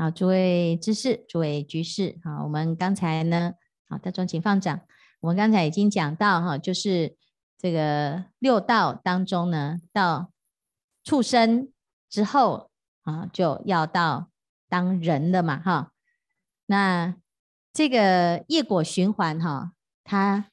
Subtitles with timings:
[0.00, 3.52] 好，诸位知识，诸位居士，好，我们刚才呢，
[3.86, 4.80] 好，大众请放掌。
[5.20, 7.18] 我们刚才已经讲到哈，就是
[7.58, 10.32] 这个六道当中呢，到
[11.04, 11.70] 畜生
[12.08, 12.70] 之后
[13.02, 14.30] 啊，就要到
[14.70, 15.92] 当人了嘛，哈。
[16.64, 17.14] 那
[17.70, 19.72] 这个业果循环哈，
[20.02, 20.46] 它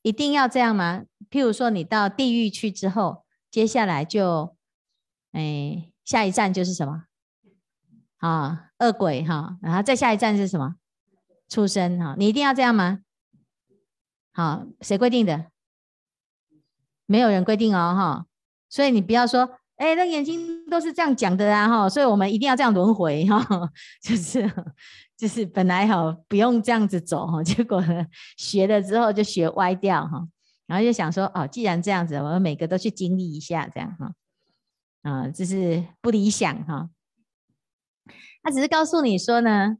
[0.00, 1.04] 一定要这样吗？
[1.28, 4.56] 譬如说，你到地狱去之后，接下来就，
[5.32, 7.04] 哎，下一站就是什么？
[8.18, 10.76] 啊，恶鬼哈，然后再下一站是什么？
[11.48, 13.00] 畜生哈，你一定要这样吗？
[14.32, 15.46] 好，谁规定的？
[17.06, 18.26] 没有人规定哦，哈，
[18.68, 23.46] 所以你不要说，哎，那眼睛都是这样讲的啊，哈，所以我们一定要这样轮回哈，
[24.02, 24.50] 就是
[25.16, 28.04] 就是本来哈不用这样子走哈，结果呢
[28.36, 30.26] 学了之后就学歪掉哈，
[30.66, 34.12] 然后就想说，哦，既然这样子，我们每个都去经历一下这样哈，
[35.02, 36.90] 啊，这是不理想哈。
[38.46, 39.76] 他只是告诉你说呢，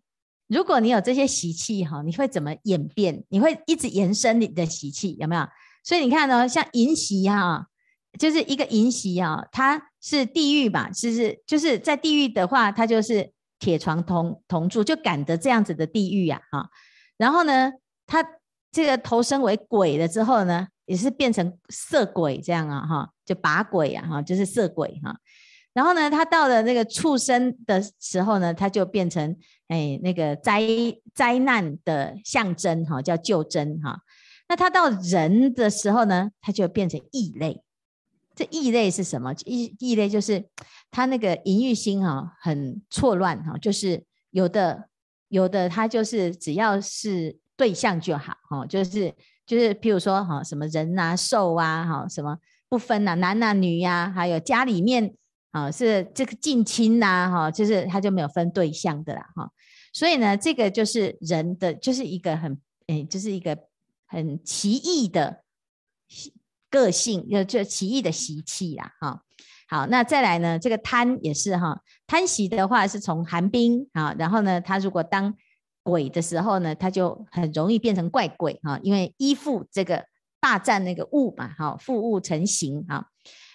[0.48, 3.22] 如果你有这些习气哈，你会怎么演变？
[3.28, 5.46] 你会一直延伸你的习气，有没有？
[5.84, 7.68] 所以你看呢，像淫习哈，
[8.18, 10.90] 就是一个淫习啊，它是地狱吧？
[10.92, 11.40] 是不是？
[11.46, 16.68] 就是在地狱的话，它就是铁床铜铜柱，就赶得这样子的地狱呀，哈。
[17.16, 17.70] 然后呢，
[18.04, 18.26] 他
[18.72, 25.16] 这个投生为鬼了之后呢，也是变成色鬼这样啊，哈，就把鬼啊，哈，就是色鬼哈。
[25.76, 29.36] 然后呢，他到了那个畜生的时候呢，他就变成
[29.68, 30.62] 哎那个灾
[31.12, 34.00] 灾难的象征哈，叫救真哈。
[34.48, 37.62] 那他到人的时候呢，他就变成异类。
[38.34, 39.34] 这异类是什么？
[39.44, 40.46] 异异类就是
[40.90, 44.88] 他那个淫欲心哈很错乱哈，就是有的
[45.28, 55.14] 有的他就是只要是对象就好哈，就是就是譬如说哈什么人啊兽啊哈什么不分啊男啊女呀，还有家里面。
[55.56, 59.50] 啊，是这个近亲呐，哈，就是他就没有分对象的啦，哈，
[59.90, 63.56] 所以呢，这个就是人的，就是一个很，哎，就是一个
[64.06, 65.42] 很奇异的
[66.68, 69.22] 个性，就就奇异的习气啦，哈。
[69.66, 75.34] 好，那再来呢，这个贪也是哈，贪习的话是从寒冰啊，然后呢，他如果当
[75.82, 80.04] 鬼的时候呢，他就很容易变成怪鬼哈，因为依附这个
[80.38, 83.06] 霸占那个物嘛，哈，附物成形啊，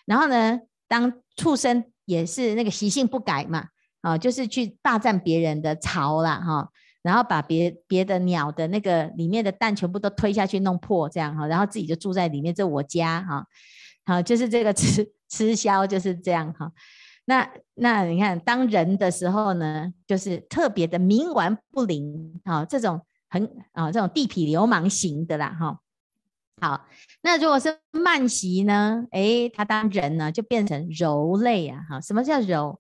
[0.07, 0.61] 然后呢。
[0.91, 3.65] 当畜生也是那个习性不改嘛，
[4.01, 6.69] 啊，就是去霸占别人的巢啦，哈，
[7.01, 13.45] 然后把别别的鸟的那个里面的蛋全部都推下去弄破，这样哈，然后自己就住在里面，这我家哈，
[14.05, 16.69] 好，就是这个 吃吃宵就是这样哈。
[17.25, 22.99] 那那你看当人的时候呢，就是特别的冥顽不灵啊，这种
[23.29, 25.79] 很啊这种地痞流氓型的啦，哈。
[26.61, 26.85] 好，
[27.23, 29.03] 那如果是慢习呢？
[29.09, 31.79] 哎，他当人呢，就变成柔类啊！
[31.89, 32.79] 哈，什么叫柔？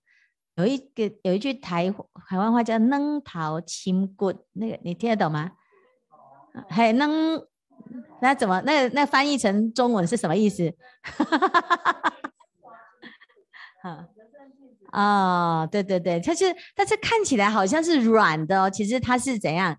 [0.55, 1.91] 有一个有一句台
[2.29, 5.53] 台湾话叫“软头深骨”，那个你听得懂吗？
[6.69, 7.41] 还能
[8.21, 10.71] 那怎么那那翻译成中文是什么意思？
[11.01, 11.77] 哈哈哈哈
[13.81, 14.07] 哈！
[14.91, 19.75] 哈哦，对对对，它是它是看起来好像是软的哦，其实它是怎样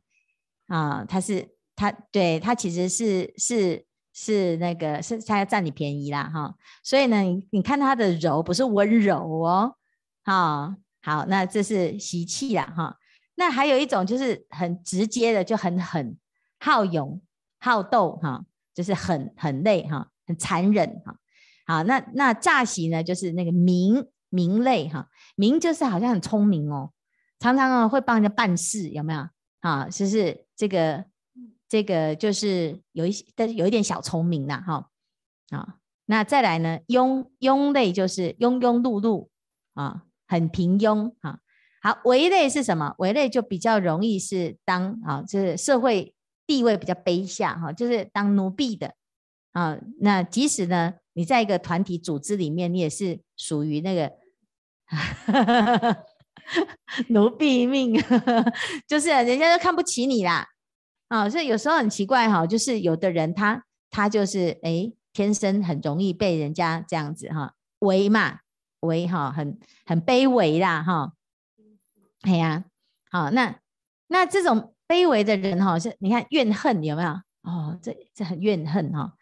[0.67, 1.05] 啊？
[1.09, 3.87] 它是它对它其实是是。
[4.15, 9.75] 是那个是他要占你便宜啦哈，所以呢，你看他的柔不是温柔哦，
[10.23, 12.97] 好，好，那这是习气啦哈。
[13.37, 16.17] 那还有一种就是很直接的，就很狠、
[16.61, 17.23] 好勇、
[17.59, 21.17] 好斗哈，就是很很累哈，很残忍哈。
[21.67, 26.93] 好，那那诈习呢，就是那个明明类哈，明就是好像很聪明哦，
[27.39, 29.27] 常常啊会帮人家办事，有没有
[29.61, 29.89] 啊？
[29.89, 31.07] 就是这个。
[31.73, 34.91] 这个就是有一些，但是有一点小聪明啦，哈
[35.57, 35.77] 啊。
[36.05, 39.29] 那再来呢，庸庸类就是庸庸碌碌
[39.73, 41.39] 啊，很平庸啊。
[41.81, 42.95] 好，唯类是什么？
[42.99, 46.15] 唯类就比较容易是当啊，就是社会
[46.47, 48.93] 地位比较卑下哈，就是当奴婢的
[49.53, 49.79] 啊。
[50.01, 54.13] 那即使呢，你在一个团体组织里面，你也是属于那个
[57.09, 57.99] 奴婢命，
[58.87, 60.47] 就是人家都看不起你啦。
[61.13, 68.39] 啊、哦，所以有时候很奇怪哈，就是有的人他他就是哎，天生很容易被人家这样子哈，为嘛
[68.81, 71.13] 为哈，很很卑微啦哈，
[72.23, 72.65] 哎呀，
[73.11, 73.55] 好那
[74.09, 77.11] 那这种卑微的人哈，是你看怨恨有没有？
[77.43, 79.13] 哦，这这很怨恨哈。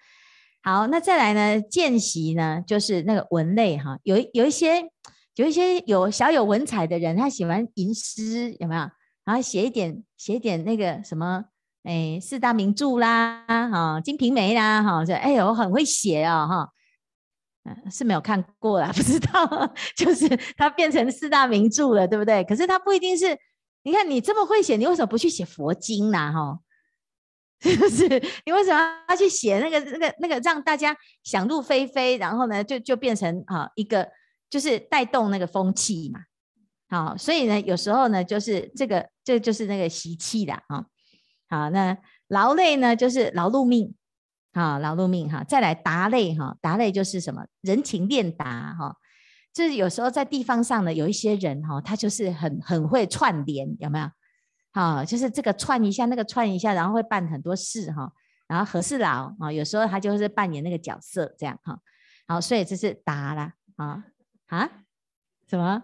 [0.62, 4.88] 好，那再来呢，见习呢，就是那个文类哈，有有一些
[5.34, 8.82] 有一些有小有文采的人，他喜欢吟诗有没有？
[9.24, 11.46] 然后写一点写一点那个什么。
[11.82, 16.68] 哎，四大名著啦，哈，《金瓶梅》啦，哈，这哎呦，我很会写哦，哈，
[17.64, 22.44] 嗯，是没有看过啦， 不知道，就是它变成四大名著了，对不对？
[22.44, 23.38] 可是它不一定是
[23.82, 26.30] 你看你这么会写，你为什么不去写佛经呢？
[26.30, 26.58] 哈，
[27.62, 28.06] 是不是？
[28.44, 34.06] 你为什么要去写那个、那个、那个，让大家想入非非，然后呢，就就变成啊一个，
[34.50, 36.20] 就是带动那个风气嘛。
[36.90, 40.84] 好，所以呢，有时候呢，就是这个，这就是那个习气的啊。
[41.50, 41.98] 好，那
[42.28, 43.94] 劳累呢，就是劳碌命。
[44.52, 45.44] 好，劳碌命哈。
[45.44, 47.44] 再来达累哈，达累就是什么？
[47.60, 48.96] 人情练达哈。
[49.52, 54.08] 就是有时候在地方上呢，有一些人哈，他就是很很会串联，有没有？
[54.72, 58.12] 好，就是这个串一下，那个串一下，然后会办很多事哈。
[58.46, 61.78] 然后和事佬啊，有时候他就是扮演那个角色这样哈。
[62.28, 64.04] 好，所以这是达啦啊
[64.46, 64.70] 啊？
[65.48, 65.82] 什么？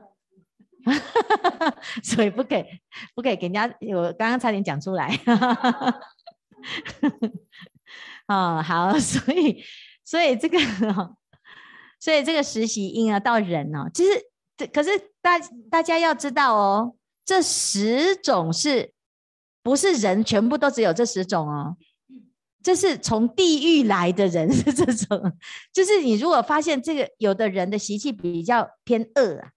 [2.02, 2.64] 所以不给
[3.14, 5.18] 不给给人家，我刚刚差点讲出来。
[8.28, 9.62] 哦，好， 所以
[10.04, 10.58] 所以这个。
[11.98, 14.10] 所以这个实习因啊，到人哦，其实
[14.54, 14.90] 这可是
[15.22, 15.38] 大
[15.70, 16.94] 大家要知道哦，
[17.24, 18.92] 这十种是
[19.62, 21.76] 不是人全部都只有这十种哦？
[22.62, 25.32] 这是从地狱来的人是这种，
[25.72, 29.48] 就是你如果发现这个有的人的习气比较偏恶啊，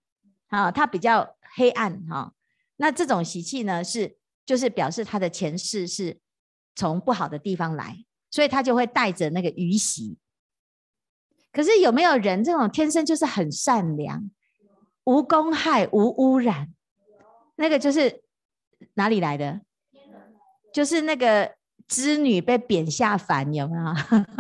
[0.50, 2.34] 啊，他比较黑暗哈，
[2.76, 6.20] 那这种习气呢是就是表示他的前世是
[6.76, 10.18] 从不好的地方来，所以他就会带着那个余习。
[11.52, 14.30] 可是有没有人这种天生就是很善良，
[15.04, 16.74] 无公害、无污染？
[17.56, 18.24] 那个就是
[18.94, 19.62] 哪里来的？
[20.72, 21.56] 就是那个
[21.90, 23.84] 织女被贬下凡，有没有？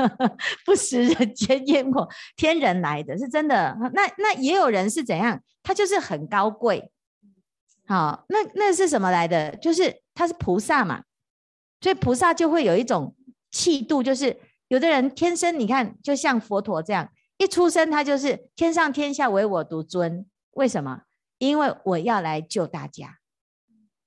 [0.66, 2.07] 不食人间烟火，
[2.38, 3.75] 天人来的是真的。
[3.94, 5.42] 那那也有人是怎样？
[5.62, 6.90] 他就是很高贵。
[7.88, 9.54] 好，那那是什么来的？
[9.57, 11.04] 就是他是菩萨嘛，
[11.81, 13.13] 所以菩萨就会有一种
[13.52, 14.40] 气度，就是。
[14.69, 17.10] 有的人天生你看，就像佛陀这样，
[17.40, 20.28] 一出生他就是天上天下唯我独尊。
[20.52, 21.02] 为什么？
[21.40, 23.18] 因为我要来救大家，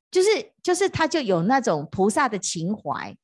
[0.09, 3.17] 就是就是他就有那种菩萨的情怀。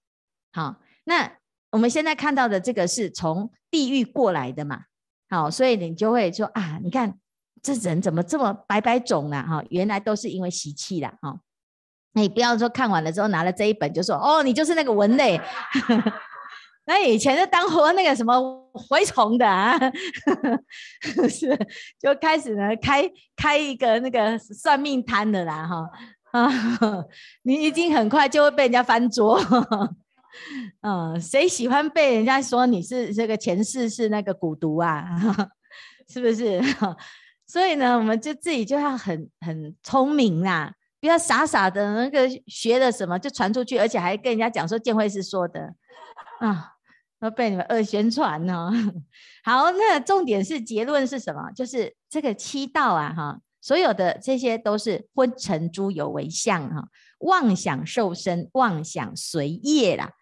[0.58, 0.75] 好，
[1.05, 1.31] 那
[1.70, 4.81] 我们现在看到的这个是从地狱过来的嘛？
[5.31, 7.14] 好，所以你就会说啊，你看
[7.62, 9.40] 这人怎么这么白白肿呢？
[9.49, 11.14] 哈，原来都是因为习气啦。
[11.22, 11.38] 哈，
[12.14, 15.40] 你不要说看完了之后拿了这一本就说哦，你就是那个文类。
[16.87, 18.34] 那以前就当活那个什么
[18.88, 19.78] 蛔虫的啊，
[21.31, 21.56] 是
[22.00, 25.88] 就开始呢开开一个那个算命摊的啦哈
[26.32, 26.50] 啊，
[27.44, 29.38] 你已经很快就会被人家翻桌，
[30.82, 35.05] 嗯，谁喜欢被人家说你是这个前世是那个蛊毒啊，
[36.08, 36.61] 是不是？
[37.46, 45.75] 所以呢，我们就自己就要很很聪明啦，不要傻傻的那个学了什么就传出去，而且还跟人家讲说建会是说的
[46.40, 46.73] 啊。
[47.20, 48.70] 都被你们恶宣传呢。
[49.43, 51.50] 好，那重点是结论是什么？
[51.50, 56.88] 就是这个七道啊，哈，所有的这些都是昏沉诸有为相哈，
[57.19, 60.12] 妄想受身，妄想随业啦。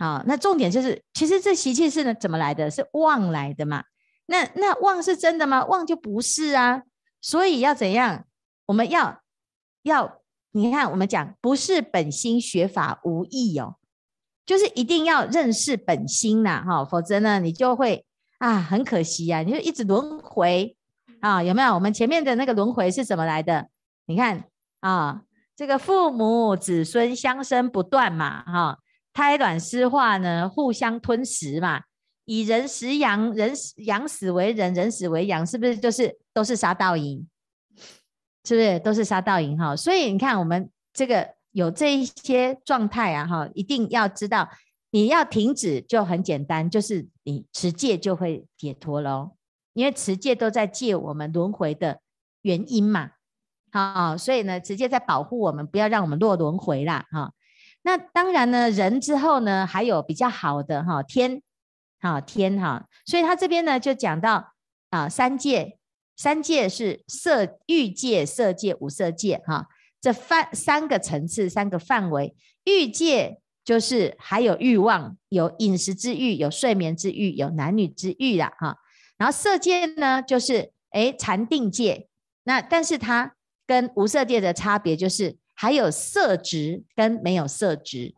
[0.00, 2.70] 好，那重点就是，其实这习气是呢怎么来的？
[2.70, 3.84] 是妄来的嘛？
[4.26, 5.64] 那那妄是真的吗？
[5.66, 6.82] 妄就不是啊。
[7.20, 8.24] 所以要怎样？
[8.64, 9.20] 我们要
[9.82, 13.76] 要你看，我们讲不是本心学法无益哦。
[14.46, 18.04] 就是一定要认识本心呐，哈，否则呢，你就会
[18.38, 20.76] 啊，很可惜呀，你就一直轮回
[21.20, 21.74] 啊，有没有？
[21.74, 23.68] 我们前面的那个轮回是怎么来的？
[24.06, 24.44] 你看
[24.80, 25.22] 啊，
[25.54, 28.78] 这个父母子孙相生不断嘛，哈，
[29.12, 31.82] 胎卵湿化呢，互相吞食嘛，
[32.24, 37.26] 以人食羊，人羊死为人，人死为羊，是不是就是都是杀盗淫？
[38.44, 39.58] 是不是都是杀盗淫？
[39.58, 41.34] 哈，所以你看我们这个。
[41.52, 44.48] 有这一些状态啊，哈，一定要知道，
[44.92, 49.32] 你要停止就很简单，就是你持戒就会解脱喽。
[49.72, 51.98] 因为持戒都在戒我们轮回的
[52.42, 53.10] 原因嘛，
[53.72, 57.32] 好，所以呢，持戒在保护我们，不要让我们落轮回啦，哈。
[57.82, 61.42] 那当然呢，人之后呢，还有比较好的哈，天，
[62.00, 64.52] 哈天哈，所以他这边呢就讲到
[64.90, 65.78] 啊，三界，
[66.16, 69.68] 三界是色欲界、色界、无色界，哈。
[70.02, 72.34] 这三三个层次，三个范围，
[72.64, 78.78] 欲界就是还有欲望，有饮食之欲，有睡眠之欲，有男女之欲啦，哈。
[79.18, 82.08] 然后色界呢，就是诶禅定界，
[82.44, 83.34] 那但是它
[83.66, 88.14] 跟无色界的差别就是还有色值跟没有色值，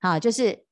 [0.00, 0.64] 哈，就是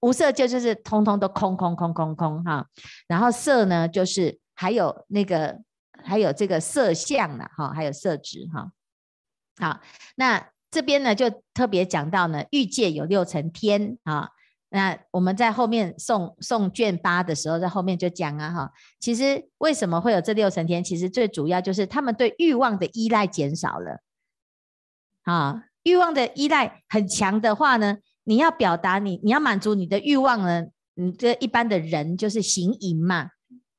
[0.00, 2.66] 无色界就是通通都空空空空空哈，
[3.08, 5.58] 然后色呢就是还有那个
[6.04, 8.70] 还有这个色相了哈，还有色值哈。
[9.56, 9.80] 好，
[10.16, 14.28] 那这边呢就特别讲到呢，欲界有六层天啊。
[14.68, 18.70] 那我们在后面送送卷八的时候，在后面就讲啊哈。
[19.00, 20.84] 其实为什么会有这六层天？
[20.84, 24.02] 其实最主要就是他们对欲望的依赖减少了
[25.22, 25.64] 啊。
[25.84, 30.64] 欲望的依赖很强的话呢，你要表达你，你要满足你的欲望呢，
[30.94, 33.30] 你这一般的人就是行淫嘛。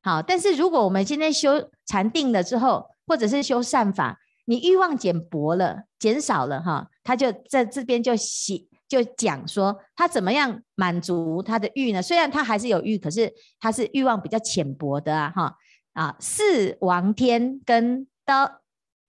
[0.02, 12.02] 好，但是如果我们今天修禅定了之后，或者是修善法，你欲望减薄了，减少了哈，他就在这边就写就讲说，他怎么样满足他的欲呢？
[12.02, 15.56] 虽然他还是有欲，可是他是欲望比较浅薄的啊哈
[15.94, 18.60] 啊，四王天跟刀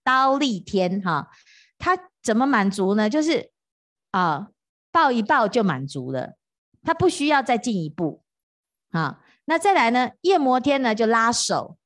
[0.01, 1.27] 刀利天哈，
[1.77, 3.07] 他怎么满足呢？
[3.07, 3.51] 就是
[4.09, 4.49] 啊，
[4.91, 6.35] 抱一抱就满足了，
[6.81, 8.23] 他不需要再进一步
[8.89, 9.21] 啊。
[9.45, 10.09] 那再来呢？
[10.21, 11.77] 夜摩天呢就拉手，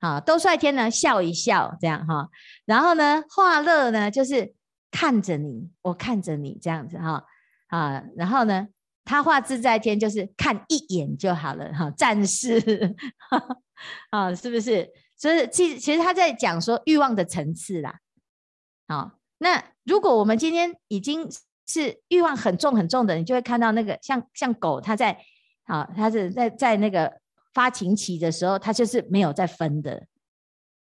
[0.00, 2.30] 啊，兜率天呢笑一笑，这样哈。
[2.64, 4.54] 然后呢，化乐呢就是
[4.90, 7.26] 看着你，我看着你这样子哈
[7.66, 8.02] 啊。
[8.16, 8.68] 然后呢，
[9.04, 12.96] 他化自在天就是看一眼就好了哈，战士
[14.08, 14.90] 啊，是不是？
[15.14, 17.98] 所以其实其实他在讲说欲望的层次啦。
[18.86, 21.28] 好，那如果我们今天已经
[21.66, 25.18] 是欲望很重很重的，你就会看到那个像像狗，它在。
[25.70, 27.20] 好，它是在在那个
[27.52, 30.06] 发情期的时候，它就是没有在分的。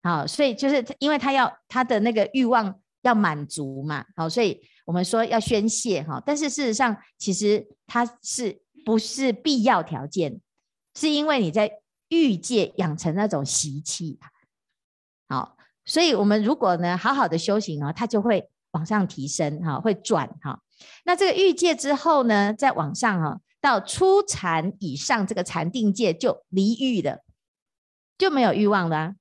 [0.01, 4.05] 好，所以就是因为它要它的那个欲望要满足嘛。
[4.15, 6.23] 好，所以我们说要宣泄哈。
[6.25, 10.39] 但是事实上，其实它是不是必要条件？
[10.95, 11.69] 是因为你在
[12.07, 14.21] 欲界养成那种习气。
[15.27, 20.61] 好，所以我们如果呢好好的修行啊，它就会往上提升哈，会转哈。
[21.05, 23.39] 那这个欲界之后呢，再往上哈。
[23.59, 27.19] 到初禅以上，这个禅定界就离欲了，
[28.17, 29.13] 就没有欲望了。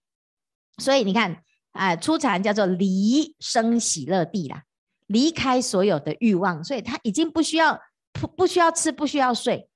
[0.78, 4.62] 所以你看，哎，初禅叫做离生喜乐地啦，
[5.06, 7.78] 离开所有的欲望，所以他已经不需要
[8.14, 9.68] 不不需要吃，不需要睡，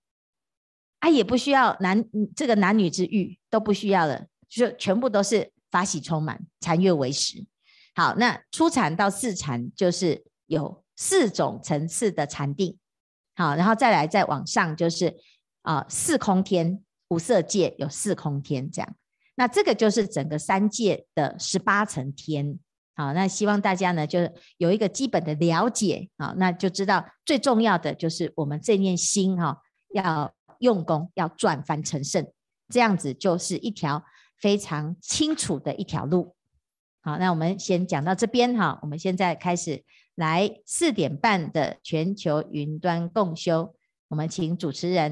[1.00, 2.02] 啊，也不需要男
[2.34, 7.44] 这个男女之欲都不需要了，就全部都是法喜充满，禅悦为实。
[7.96, 12.78] 好，那初禅到四禅就是有四种层次的禅定。
[13.34, 15.16] 好，然后再来再往上就是
[15.62, 18.94] 啊、四空天五色界有四空天这样，
[19.34, 22.56] 那这个就是整个三界的十八层天。
[22.94, 24.20] 好，那希望大家呢就
[24.58, 29.58] 有一个基本的了解啊，那就知道最重要的就是我们这念心哈，
[29.92, 32.24] 要用功要转凡成圣，
[32.68, 34.04] 这样子就是一条
[34.44, 36.34] 非常清楚的一条路。
[37.00, 39.82] 好，那我们先讲到这边哈，我们现在开始。
[40.16, 43.74] 来四点半的全球云端共修，
[44.06, 45.10] 我们请主持人。